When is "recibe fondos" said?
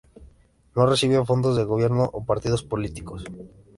0.87-1.55